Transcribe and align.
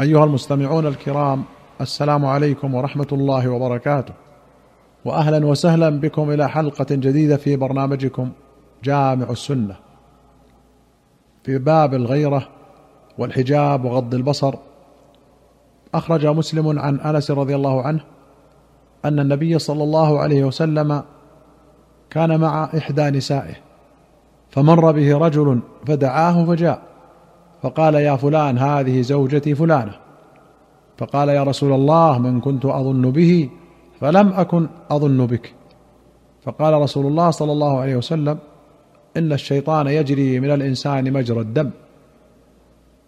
أيها 0.00 0.24
المستمعون 0.24 0.86
الكرام 0.86 1.44
السلام 1.80 2.26
عليكم 2.26 2.74
ورحمة 2.74 3.06
الله 3.12 3.48
وبركاته. 3.48 4.14
واهلا 5.04 5.46
وسهلا 5.46 6.00
بكم 6.00 6.30
إلى 6.30 6.48
حلقة 6.48 6.86
جديدة 6.90 7.36
في 7.36 7.56
برنامجكم 7.56 8.30
جامع 8.84 9.30
السنة. 9.30 9.76
في 11.44 11.58
باب 11.58 11.94
الغيرة 11.94 12.48
والحجاب 13.18 13.84
وغض 13.84 14.14
البصر 14.14 14.54
أخرج 15.94 16.26
مسلم 16.26 16.78
عن 16.78 17.00
أنس 17.00 17.30
رضي 17.30 17.54
الله 17.56 17.82
عنه 17.82 18.00
أن 19.04 19.20
النبي 19.20 19.58
صلى 19.58 19.82
الله 19.82 20.18
عليه 20.18 20.44
وسلم 20.44 21.02
كان 22.10 22.40
مع 22.40 22.64
إحدى 22.64 23.10
نسائه 23.10 23.54
فمر 24.50 24.92
به 24.92 25.18
رجل 25.18 25.60
فدعاه 25.86 26.44
فجاء. 26.44 26.89
فقال 27.62 27.94
يا 27.94 28.16
فلان 28.16 28.58
هذه 28.58 29.00
زوجتي 29.00 29.54
فلانة. 29.54 29.92
فقال 30.98 31.28
يا 31.28 31.42
رسول 31.42 31.72
الله 31.72 32.18
من 32.18 32.40
كنت 32.40 32.64
أظن 32.64 33.10
به 33.10 33.50
فلم 34.00 34.32
أكن 34.32 34.68
أظن 34.90 35.26
بك. 35.26 35.54
فقال 36.42 36.74
رسول 36.74 37.06
الله 37.06 37.30
صلى 37.30 37.52
الله 37.52 37.80
عليه 37.80 37.96
وسلم 37.96 38.38
إن 39.16 39.32
الشيطان 39.32 39.86
يجري 39.86 40.40
من 40.40 40.50
الإنسان 40.50 41.12
مجرى 41.12 41.40
الدم. 41.40 41.70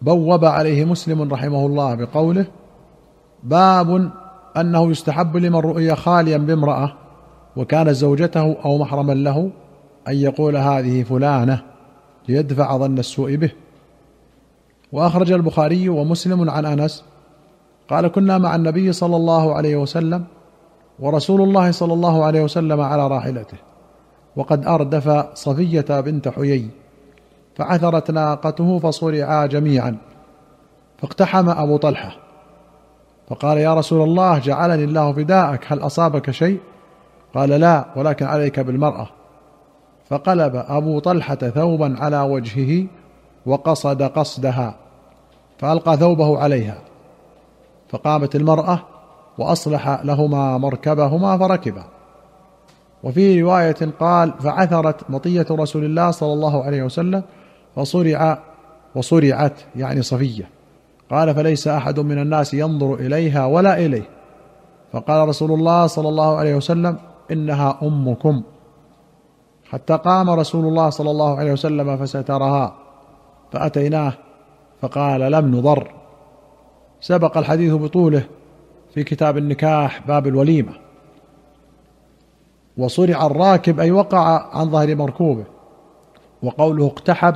بوب 0.02 0.44
عليه 0.44 0.84
مسلم 0.84 1.32
رحمه 1.32 1.66
الله 1.66 1.94
بقوله 1.94 2.46
باب 3.42 4.10
أنه 4.56 4.90
يستحب 4.90 5.36
لمن 5.36 5.56
رؤي 5.56 5.96
خاليا 5.96 6.38
بامرأة 6.38 6.92
وكانت 7.56 7.90
زوجته 7.90 8.56
أو 8.64 8.78
محرما 8.78 9.12
له 9.12 9.50
أن 10.08 10.14
يقول 10.14 10.56
هذه 10.56 11.02
فلانة 11.02 11.62
ليدفع 12.28 12.76
ظن 12.76 12.98
السوء 12.98 13.36
به. 13.36 13.50
وأخرج 14.92 15.32
البخاري 15.32 15.88
ومسلم 15.88 16.50
عن 16.50 16.66
أنس 16.66 17.04
قال 17.90 18.08
كنا 18.08 18.38
مع 18.38 18.54
النبي 18.54 18.92
صلى 18.92 19.16
الله 19.16 19.54
عليه 19.54 19.76
وسلم 19.76 20.24
ورسول 20.98 21.40
الله 21.40 21.70
صلى 21.70 21.92
الله 21.92 22.24
عليه 22.24 22.42
وسلم 22.42 22.80
على 22.80 23.08
راحلته 23.08 23.58
وقد 24.36 24.66
أردف 24.66 25.26
صفية 25.34 26.00
بنت 26.00 26.28
حيي 26.28 26.68
فعثرت 27.56 28.10
ناقته 28.10 28.78
فصرعا 28.78 29.46
جميعا 29.46 29.96
فاقتحم 30.98 31.48
أبو 31.48 31.76
طلحة 31.76 32.16
فقال 33.28 33.58
يا 33.58 33.74
رسول 33.74 34.08
الله 34.08 34.38
جعلني 34.38 34.84
الله 34.84 35.12
فداءك 35.12 35.72
هل 35.72 35.78
أصابك 35.78 36.30
شيء؟ 36.30 36.60
قال 37.34 37.48
لا 37.48 37.86
ولكن 37.96 38.26
عليك 38.26 38.60
بالمرأة. 38.60 39.08
فقلب 40.08 40.64
أبو 40.68 40.98
طلحة 40.98 41.34
ثوبا 41.34 41.96
على 41.98 42.20
وجهه 42.20 42.86
وقصد 43.46 44.02
قصدها. 44.02 44.74
فألقى 45.62 45.96
ثوبه 45.96 46.38
عليها 46.38 46.78
فقامت 47.88 48.36
المرأة 48.36 48.80
وأصلح 49.38 50.00
لهما 50.04 50.58
مركبهما 50.58 51.38
فركبا. 51.38 51.84
وفي 53.02 53.42
رواية 53.42 53.76
قال 54.00 54.32
فعثرت 54.40 55.10
مطية 55.10 55.46
رسول 55.50 55.84
الله 55.84 56.10
صلى 56.10 56.32
الله 56.32 56.64
عليه 56.64 56.82
وسلم 56.82 57.22
فصرع 57.76 58.38
وصرعت 58.94 59.60
يعني 59.76 60.02
صفية. 60.02 60.48
قال 61.10 61.34
فليس 61.34 61.68
أحد 61.68 62.00
من 62.00 62.18
الناس 62.18 62.54
ينظر 62.54 62.94
إليها 62.94 63.46
ولا 63.46 63.78
إليه. 63.78 64.08
فقال 64.92 65.28
رسول 65.28 65.52
الله 65.52 65.86
صلى 65.86 66.08
الله 66.08 66.36
عليه 66.36 66.54
وسلم 66.54 66.96
إنها 67.30 67.78
أمكم. 67.82 68.42
حتى 69.70 69.96
قام 69.96 70.30
رسول 70.30 70.64
الله 70.64 70.90
صلى 70.90 71.10
الله 71.10 71.38
عليه 71.38 71.52
وسلم 71.52 71.96
فسترها 71.96 72.74
فأتيناه 73.52 74.12
فقال 74.82 75.20
لم 75.20 75.54
نضر. 75.56 75.90
سبق 77.00 77.38
الحديث 77.38 77.72
بطوله 77.72 78.24
في 78.94 79.04
كتاب 79.04 79.38
النكاح 79.38 80.06
باب 80.06 80.26
الوليمة. 80.26 80.72
وصرع 82.76 83.26
الراكب 83.26 83.80
أي 83.80 83.90
وقع 83.90 84.48
عن 84.56 84.70
ظهر 84.70 84.96
مركوبه. 84.96 85.44
وقوله 86.42 86.86
اقتحب 86.86 87.34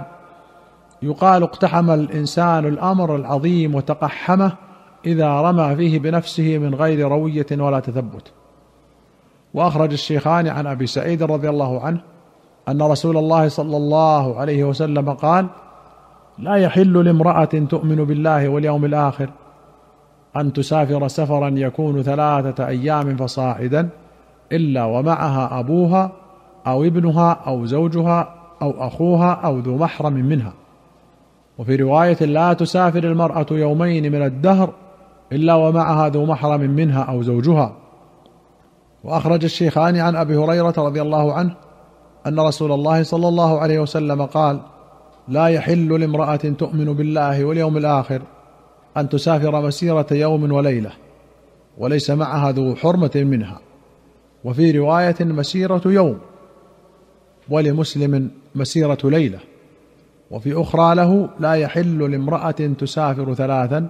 يقال 1.02 1.42
اقتحم 1.42 1.90
الإنسان 1.90 2.66
الأمر 2.66 3.16
العظيم 3.16 3.74
وتقحمه 3.74 4.52
إذا 5.06 5.40
رمى 5.40 5.76
فيه 5.76 5.98
بنفسه 5.98 6.58
من 6.58 6.74
غير 6.74 7.08
روية 7.08 7.46
ولا 7.52 7.80
تثبت. 7.80 8.32
وأخرج 9.54 9.92
الشيخان 9.92 10.48
عن 10.48 10.66
أبي 10.66 10.86
سعيد 10.86 11.22
رضي 11.22 11.48
الله 11.48 11.80
عنه 11.80 12.00
أن 12.68 12.82
رسول 12.82 13.16
الله 13.16 13.48
صلى 13.48 13.76
الله 13.76 14.40
عليه 14.40 14.64
وسلم 14.64 15.10
قال 15.10 15.46
لا 16.38 16.54
يحل 16.54 17.04
لامرأة 17.04 17.44
تؤمن 17.44 17.96
بالله 17.96 18.48
واليوم 18.48 18.84
الآخر 18.84 19.28
أن 20.36 20.52
تسافر 20.52 21.08
سفرا 21.08 21.48
يكون 21.48 22.02
ثلاثة 22.02 22.66
أيام 22.66 23.16
فصاعدا 23.16 23.88
إلا 24.52 24.84
ومعها 24.84 25.60
أبوها 25.60 26.12
أو 26.66 26.84
ابنها 26.84 27.32
أو 27.32 27.66
زوجها 27.66 28.34
أو 28.62 28.86
أخوها 28.86 29.32
أو 29.32 29.58
ذو 29.58 29.76
محرم 29.76 30.12
منها. 30.12 30.52
وفي 31.58 31.76
رواية 31.76 32.24
لا 32.24 32.52
تسافر 32.52 33.04
المرأة 33.04 33.46
يومين 33.50 34.12
من 34.12 34.22
الدهر 34.22 34.72
إلا 35.32 35.54
ومعها 35.54 36.08
ذو 36.08 36.26
محرم 36.26 36.60
منها 36.60 37.02
أو 37.02 37.22
زوجها. 37.22 37.72
وأخرج 39.04 39.44
الشيخان 39.44 39.96
عن 39.96 40.16
أبي 40.16 40.36
هريرة 40.36 40.74
رضي 40.78 41.02
الله 41.02 41.32
عنه 41.32 41.54
أن 42.26 42.40
رسول 42.40 42.72
الله 42.72 43.02
صلى 43.02 43.28
الله 43.28 43.60
عليه 43.60 43.78
وسلم 43.78 44.22
قال 44.22 44.60
لا 45.28 45.46
يحل 45.46 46.00
لامرأة 46.00 46.36
تؤمن 46.36 46.92
بالله 46.92 47.44
واليوم 47.44 47.76
الآخر 47.76 48.22
أن 48.96 49.08
تسافر 49.08 49.66
مسيرة 49.66 50.06
يوم 50.10 50.52
وليلة 50.52 50.92
وليس 51.78 52.10
معها 52.10 52.52
ذو 52.52 52.74
حرمة 52.74 53.10
منها. 53.14 53.60
وفي 54.44 54.70
رواية 54.70 55.16
مسيرة 55.20 55.82
يوم 55.86 56.18
ولمسلم 57.48 58.30
مسيرة 58.54 58.98
ليلة. 59.04 59.38
وفي 60.30 60.60
أخرى 60.60 60.94
له 60.94 61.28
لا 61.40 61.52
يحل 61.52 62.10
لامرأة 62.10 62.50
تسافر 62.50 63.34
ثلاثا 63.34 63.88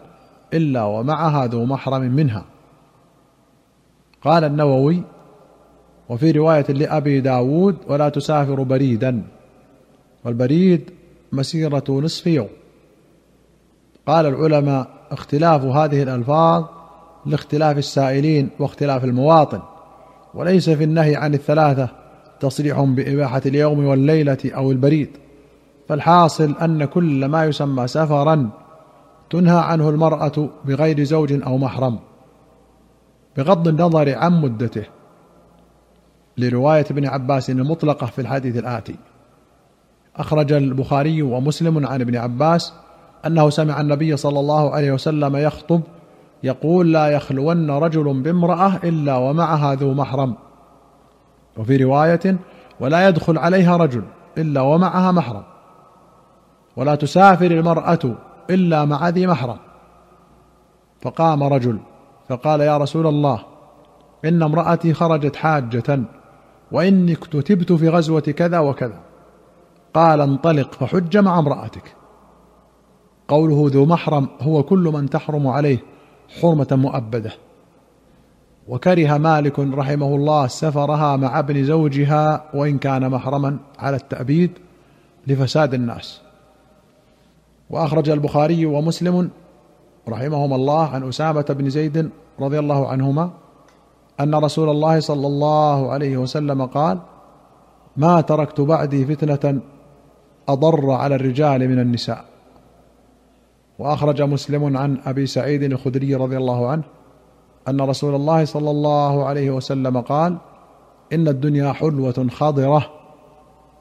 إلا 0.55 0.85
ومعها 0.85 1.47
ذو 1.47 1.65
محرم 1.65 2.03
منها. 2.03 2.45
قال 4.23 4.45
النووي 4.45 5.03
وفي 6.09 6.31
رواية 6.31 6.67
لأبي 6.69 7.21
داود 7.21 7.77
ولا 7.89 8.09
تسافر 8.09 8.63
بريدا. 8.63 9.23
والبريد 10.25 10.91
مسيرة 11.33 11.85
نصف 11.89 12.27
يوم. 12.27 12.49
قال 14.07 14.27
العلماء 14.27 14.89
اختلاف 15.11 15.65
هذه 15.65 16.03
الألفاظ 16.03 16.65
لاختلاف 17.27 17.79
السائلين 17.79 18.49
واختلاف 18.59 19.05
المواطن 19.05 19.61
وليس 20.35 20.71
في 20.71 20.85
النهي 20.85 21.17
عن 21.17 21.35
الثلاثة 21.35 21.89
تصريح 22.41 22.81
بإباحة 22.81 23.43
اليوم 23.47 23.87
والليلة 23.87 24.39
أو 24.45 24.71
البريد 24.71 25.11
فالحاصل 25.89 26.55
أن 26.63 26.85
كل 26.85 27.25
ما 27.27 27.45
يسمى 27.45 27.87
سفرا 27.87 28.51
تنهى 29.31 29.59
عنه 29.59 29.89
المرأة 29.89 30.49
بغير 30.65 31.05
زوج 31.05 31.43
أو 31.43 31.59
محرم 31.59 31.99
بغض 33.37 33.69
النظر 33.69 34.19
عن 34.19 34.41
مدته. 34.43 34.85
لرواية 36.39 36.85
ابن 36.91 37.07
عباس 37.07 37.51
المطلقه 37.51 38.07
في 38.07 38.21
الحديث 38.21 38.57
الآتي. 38.57 38.97
أخرج 40.17 40.53
البخاري 40.53 41.23
ومسلم 41.23 41.87
عن 41.87 42.01
ابن 42.01 42.17
عباس 42.17 42.73
أنه 43.27 43.51
سمع 43.51 43.81
النبي 43.81 44.17
صلى 44.17 44.41
الله 44.41 44.71
عليه 44.71 44.93
وسلم 44.93 45.37
يخطب 45.37 45.81
يقول 46.43 46.93
لا 46.93 47.07
يخلون 47.07 47.71
رجل 47.71 48.23
بامرأة 48.23 48.77
إلا 48.85 49.17
ومعها 49.17 49.75
ذو 49.75 49.95
محرم. 49.95 50.35
وفي 51.57 51.77
رواية 51.77 52.37
ولا 52.81 53.09
يدخل 53.09 53.39
عليها 53.39 53.77
رجل 53.77 54.03
إلا 54.39 54.61
ومعها 54.61 55.13
محرم. 55.13 55.43
ولا 56.77 56.95
تسافر 56.95 57.51
المرأة 57.51 58.17
إلا 58.51 58.85
مع 58.85 59.09
ذي 59.09 59.27
محرم. 59.27 59.57
فقام 61.03 61.43
رجل 61.43 61.79
فقال 62.29 62.61
يا 62.61 62.77
رسول 62.77 63.07
الله 63.07 63.41
إن 64.25 64.43
امرأتي 64.43 64.95
خرجت 64.95 65.37
حاجة 65.37 66.01
وإني 66.73 67.13
اكتتبت 67.13 67.73
في 67.73 67.89
غزوة 67.89 68.21
كذا 68.21 68.59
وكذا. 68.59 69.01
قال 69.97 70.21
انطلق 70.21 70.75
فحج 70.75 71.17
مع 71.17 71.39
امرأتك. 71.39 71.97
قوله 73.29 73.71
ذو 73.73 73.87
محرم 73.87 74.29
هو 74.41 74.63
كل 74.63 74.91
من 74.95 75.11
تحرم 75.11 75.47
عليه 75.47 75.79
حرمة 76.41 76.67
مؤبدة. 76.73 77.33
وكره 78.69 79.19
مالك 79.19 79.59
رحمه 79.59 80.07
الله 80.07 80.47
سفرها 80.47 81.17
مع 81.17 81.39
ابن 81.39 81.65
زوجها 81.65 82.45
وإن 82.55 82.79
كان 82.79 83.11
محرما 83.11 83.59
على 83.79 83.97
التأبيد 83.97 84.51
لفساد 85.27 85.75
الناس. 85.75 86.21
وأخرج 87.71 88.11
البخاري 88.11 88.67
ومسلم 88.67 89.31
رحمهما 90.09 90.57
الله 90.57 90.87
عن 90.89 91.09
أسامة 91.09 91.47
بن 91.51 91.71
زيد 91.71 92.11
رضي 92.41 92.59
الله 92.59 92.89
عنهما 92.89 93.31
أن 94.21 94.35
رسول 94.35 94.69
الله 94.69 95.01
صلى 95.01 95.27
الله 95.27 95.93
عليه 95.93 96.17
وسلم 96.17 96.67
قال 96.67 96.99
ما 97.97 98.21
تركت 98.21 98.61
بعدي 98.61 99.07
فتنة 99.07 99.61
أضر 100.49 100.91
على 100.91 101.15
الرجال 101.15 101.69
من 101.69 101.79
النساء. 101.79 102.25
وأخرج 103.79 104.23
مسلم 104.23 104.77
عن 104.77 104.99
أبي 105.05 105.27
سعيد 105.27 105.63
الخدري 105.63 106.15
رضي 106.15 106.37
الله 106.37 106.69
عنه 106.69 106.83
أن 107.69 107.81
رسول 107.81 108.15
الله 108.15 108.45
صلى 108.45 108.71
الله 108.71 109.25
عليه 109.25 109.51
وسلم 109.51 110.01
قال 110.01 110.37
إن 111.13 111.29
الدنيا 111.29 111.73
حلوة 111.73 112.27
خضرة 112.31 112.91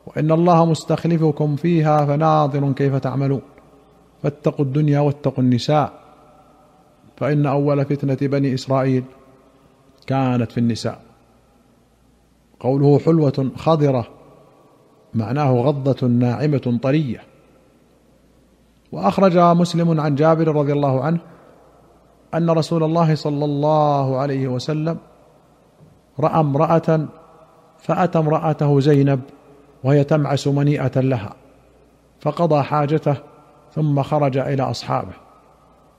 وإن 0.07 0.31
الله 0.31 0.65
مستخلفكم 0.65 1.55
فيها 1.55 2.05
فناظر 2.05 2.71
كيف 2.71 2.95
تعملون. 2.95 3.41
فاتقوا 4.23 4.65
الدنيا 4.65 4.99
واتقوا 4.99 5.43
النساء 5.43 5.93
فإن 7.17 7.45
أول 7.45 7.85
فتنة 7.85 8.17
بني 8.21 8.53
إسرائيل 8.53 9.03
كانت 10.07 10.51
في 10.51 10.57
النساء. 10.57 11.01
قوله 12.59 12.99
حلوة 12.99 13.51
خضرة 13.55 14.07
معناه 15.15 15.51
غضة 15.51 16.07
ناعمة 16.07 16.79
طرية. 16.83 17.21
وأخرج 18.91 19.37
مسلم 19.37 19.99
عن 20.01 20.15
جابر 20.15 20.55
رضي 20.55 20.73
الله 20.73 21.03
عنه 21.03 21.19
أن 22.33 22.49
رسول 22.49 22.83
الله 22.83 23.15
صلى 23.15 23.45
الله 23.45 24.17
عليه 24.17 24.47
وسلم 24.47 24.97
رأى 26.19 26.39
امرأة 26.39 27.07
فأتى 27.79 28.19
امرأته 28.19 28.79
زينب 28.79 29.21
وهي 29.83 30.03
تمعس 30.03 30.47
منيئة 30.47 30.99
لها 30.99 31.33
فقضى 32.19 32.63
حاجته 32.63 33.15
ثم 33.73 34.01
خرج 34.03 34.37
إلى 34.37 34.63
أصحابه 34.63 35.13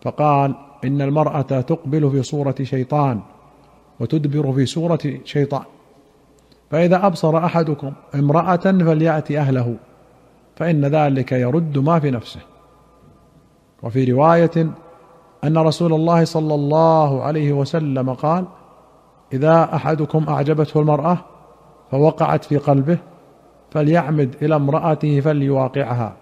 فقال 0.02 0.54
إن 0.84 1.02
المرأة 1.02 1.40
تقبل 1.40 2.10
في 2.10 2.22
صورة 2.22 2.54
شيطان 2.62 3.20
وتدبر 4.00 4.52
في 4.52 4.66
صورة 4.66 4.98
شيطان. 5.24 5.64
فإذا 6.70 7.06
أبصر 7.06 7.38
أحدكم 7.44 7.92
امرأة 8.14 8.56
فليأتي 8.56 9.38
أهله 9.38 9.76
فإن 10.56 10.84
ذلك 10.84 11.32
يرد 11.32 11.78
ما 11.78 11.98
في 11.98 12.10
نفسه. 12.10 12.40
وفي 13.82 14.12
رواية 14.12 14.70
أن 15.44 15.58
رسول 15.58 15.92
الله 15.92 16.24
صلى 16.24 16.54
الله 16.54 17.22
عليه 17.22 17.52
وسلم 17.52 18.14
قال 18.14 18.44
إذا 19.32 19.74
أحدكم 19.74 20.24
أعجبته 20.28 20.80
المرأة 20.80 21.18
فوقعت 21.90 22.44
في 22.44 22.56
قلبه 22.56 22.98
فليعمد 23.70 24.36
إلى 24.42 24.56
امرأته 24.56 25.20
فليواقعها 25.20 26.16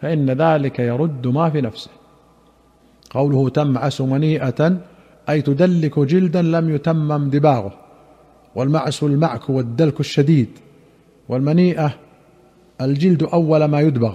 فإن 0.00 0.30
ذلك 0.30 0.78
يرد 0.78 1.26
ما 1.26 1.50
في 1.50 1.60
نفسه. 1.60 1.90
قوله 3.10 3.48
تمعس 3.48 4.00
منيئة 4.00 4.76
أي 5.28 5.42
تدلك 5.42 5.98
جلدا 5.98 6.42
لم 6.42 6.74
يتمم 6.74 7.30
دباغه 7.30 7.81
والمعس 8.54 9.02
المعك 9.02 9.50
والدلك 9.50 10.00
الشديد 10.00 10.48
والمنيئة 11.28 11.94
الجلد 12.80 13.22
أول 13.22 13.64
ما 13.64 13.80
يدبغ. 13.80 14.14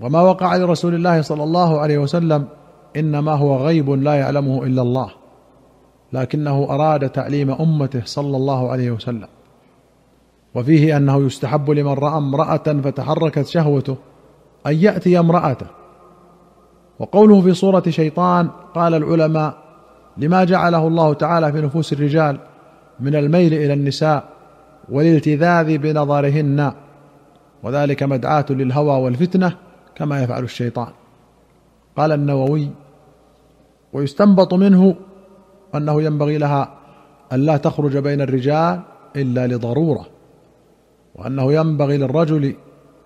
وما 0.00 0.20
وقع 0.20 0.56
لرسول 0.56 0.94
الله 0.94 1.22
صلى 1.22 1.44
الله 1.44 1.80
عليه 1.80 1.98
وسلم 1.98 2.44
إنما 2.96 3.32
هو 3.32 3.56
غيب 3.56 3.90
لا 3.90 4.14
يعلمه 4.14 4.64
إلا 4.64 4.82
الله 4.82 5.10
لكنه 6.12 6.66
أراد 6.70 7.10
تعليم 7.10 7.50
أمته 7.50 8.02
صلى 8.04 8.36
الله 8.36 8.70
عليه 8.70 8.90
وسلم. 8.90 9.28
وفيه 10.54 10.96
أنه 10.96 11.26
يستحب 11.26 11.70
لمن 11.70 11.92
رأى 11.92 12.18
امرأة 12.18 12.80
فتحركت 12.84 13.46
شهوته 13.46 13.96
أن 14.66 14.74
يأتي 14.74 15.18
امرأته. 15.18 15.66
وقوله 16.98 17.40
في 17.40 17.54
صوره 17.54 17.82
شيطان 17.88 18.48
قال 18.74 18.94
العلماء 18.94 19.54
لما 20.16 20.44
جعله 20.44 20.86
الله 20.86 21.14
تعالى 21.14 21.52
في 21.52 21.60
نفوس 21.60 21.92
الرجال 21.92 22.38
من 23.00 23.14
الميل 23.14 23.54
إلى 23.54 23.72
النساء 23.72 24.28
والالتذاذ 24.88 25.78
بنظرهن 25.78 26.72
وذلك 27.62 28.02
مدعاة 28.02 28.46
للهوى 28.50 29.02
والفتنة 29.02 29.56
كما 29.94 30.22
يفعل 30.22 30.44
الشيطان. 30.44 30.88
قال 31.96 32.12
النووي 32.12 32.70
ويستنبط 33.92 34.54
منه 34.54 34.94
أنه 35.74 36.02
ينبغي 36.02 36.38
لها 36.38 36.74
أن 37.32 37.40
لا 37.40 37.56
تخرج 37.56 37.96
بين 37.96 38.20
الرجال 38.20 38.80
إلا 39.16 39.46
لضرورة 39.46 40.06
وأنه 41.14 41.52
ينبغي 41.52 41.96
للرجل 41.98 42.54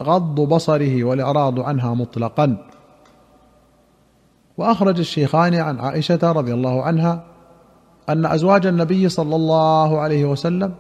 غض 0.03 0.41
بصره 0.41 1.05
والإعراض 1.05 1.61
عنها 1.61 1.95
مطلقا. 1.95 2.67
وأخرج 4.57 4.99
الشيخان 4.99 5.55
عن 5.55 5.81
عائشة 5.81 6.33
رضي 6.33 6.55
الله 6.55 6.83
عنها 6.83 7.25
أن 8.09 8.27
أزواج 8.27 8.67
النبي 8.67 9.09
صلى 9.09 9.37
الله 9.37 10.01
عليه 10.01 10.25
وسلم 10.25 10.75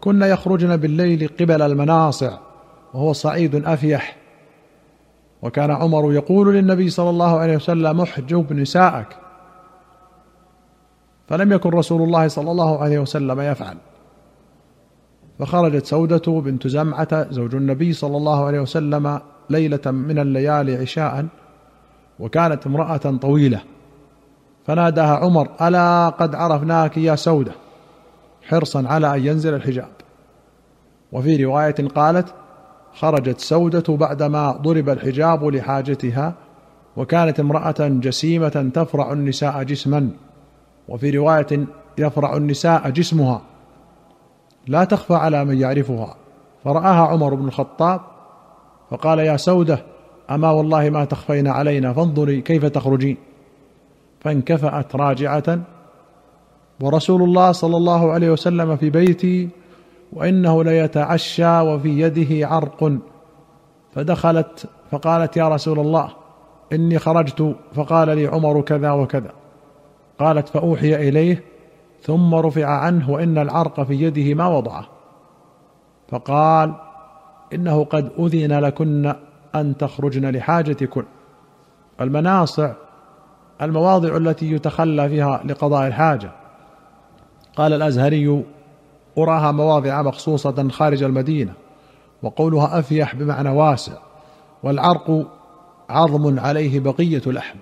كن 0.00 0.22
يخرجن 0.22 0.76
بالليل 0.76 1.30
قبل 1.40 1.62
المناصع 1.62 2.38
وهو 2.94 3.12
صعيد 3.12 3.54
أفيح. 3.54 4.16
وكان 5.42 5.70
عمر 5.70 6.12
يقول 6.12 6.54
للنبي 6.54 6.90
صلى 6.90 7.10
الله 7.10 7.38
عليه 7.38 7.56
وسلم 7.56 8.00
احجب 8.00 8.52
نساءك. 8.52 9.16
فلم 11.28 11.52
يكن 11.52 11.70
رسول 11.70 12.02
الله 12.02 12.28
صلى 12.28 12.50
الله 12.50 12.78
عليه 12.82 12.98
وسلم 12.98 13.40
يفعل. 13.40 13.76
فخرجت 15.38 15.86
سودة 15.86 16.40
بنت 16.40 16.66
زمعة 16.66 17.32
زوج 17.32 17.54
النبي 17.54 17.92
صلى 17.92 18.16
الله 18.16 18.44
عليه 18.44 18.60
وسلم 18.60 19.20
ليلة 19.50 19.90
من 19.90 20.18
الليالي 20.18 20.76
عشاء 20.76 21.26
وكانت 22.18 22.66
امرأة 22.66 22.96
طويلة. 22.96 23.60
فناداها 24.66 25.16
عمر 25.16 25.48
ألا 25.60 26.08
قد 26.08 26.34
عرفناك 26.34 26.96
يا 26.98 27.14
سودة؟ 27.14 27.52
حرصا 28.42 28.84
على 28.88 29.14
أن 29.14 29.26
ينزل 29.26 29.54
الحجاب. 29.54 29.88
وفي 31.12 31.44
رواية 31.44 31.74
قالت 31.94 32.34
خرجت 32.94 33.40
سودة 33.40 33.96
بعدما 33.96 34.50
ضرب 34.52 34.88
الحجاب 34.88 35.44
لحاجتها 35.44 36.34
وكانت 36.96 37.40
امرأة 37.40 37.74
جسيمة 37.80 38.70
تفرع 38.74 39.12
النساء 39.12 39.62
جسما. 39.62 40.10
وفي 40.88 41.10
رواية 41.10 41.66
يفرع 41.98 42.36
النساء 42.36 42.90
جسمها 42.90 43.40
لا 44.66 44.84
تخفى 44.84 45.14
على 45.14 45.44
من 45.44 45.60
يعرفها. 45.60 46.16
فرآها 46.64 47.06
عمر 47.06 47.34
بن 47.34 47.48
الخطاب 47.48 48.00
فقال 48.90 49.18
يا 49.18 49.36
سودة 49.36 49.78
أما 50.30 50.50
والله 50.50 50.90
ما 50.90 51.04
تخفين 51.04 51.48
علينا 51.48 51.92
فانظري 51.92 52.40
كيف 52.40 52.64
تخرجين. 52.64 53.16
فانكفأت 54.24 54.96
راجعة 54.96 55.58
ورسول 56.80 57.22
الله 57.22 57.52
صلى 57.52 57.76
الله 57.76 58.12
عليه 58.12 58.30
وسلم 58.30 58.76
في 58.76 58.90
بيتي 58.90 59.48
وإنه 60.12 60.64
ليتعشى 60.64 61.60
وفي 61.60 62.00
يده 62.00 62.48
عرق. 62.48 62.92
فدخلت 63.94 64.66
فقالت 64.90 65.36
يا 65.36 65.48
رسول 65.48 65.80
الله 65.80 66.08
إني 66.72 66.98
خرجت 66.98 67.56
فقال 67.74 68.08
لي 68.16 68.26
عمر 68.26 68.60
كذا 68.60 68.90
وكذا. 68.90 69.30
قالت 70.18 70.48
فأوحي 70.48 71.08
إليه 71.08 71.44
ثم 72.02 72.34
رفع 72.34 72.66
عنه 72.66 73.10
وإن 73.10 73.38
العرق 73.38 73.82
في 73.82 73.94
يده 74.02 74.34
ما 74.34 74.48
وضعه. 74.48 74.86
فقال 76.08 76.74
إنه 77.54 77.84
قد 77.84 78.12
أذن 78.18 78.52
لكن 78.58 79.14
أن 79.54 79.76
تخرجن 79.76 80.30
لحاجتكن. 80.30 81.04
المناصع 82.00 82.72
المواضع 83.64 84.16
التي 84.16 84.52
يتخلى 84.52 85.08
فيها 85.08 85.42
لقضاء 85.44 85.86
الحاجة. 85.86 86.30
قال 87.56 87.72
الأزهري 87.72 88.44
أراها 89.18 89.52
مواضع 89.52 90.02
مخصوصة 90.02 90.68
خارج 90.68 91.02
المدينة 91.02 91.52
وقولها 92.22 92.78
أفيح 92.78 93.14
بمعنى 93.14 93.48
واسع 93.48 93.92
والعرق 94.62 95.26
عظم 95.88 96.38
عليه 96.38 96.80
بقية 96.80 97.22
لحم. 97.26 97.58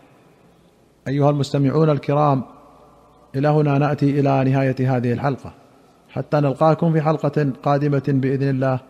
أيها 1.09 1.31
المستمعون 1.31 1.91
الكرام 1.91 2.43
إلى 3.37 3.49
هنا 3.49 3.79
نأتي 3.79 4.21
إلى 4.21 4.51
نهاية 4.51 4.97
هذه 4.97 5.13
الحلقة. 5.13 5.53
حتى 6.09 6.37
نلقاكم 6.37 6.93
في 6.93 7.01
حلقة 7.01 7.53
قادمة 7.63 8.03
بإذن 8.09 8.49
الله. 8.49 8.81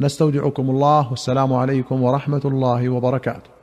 نستودعكم 0.00 0.70
الله 0.70 1.10
والسلام 1.10 1.52
عليكم 1.52 2.02
ورحمة 2.02 2.40
الله 2.44 2.88
وبركاته. 2.88 3.59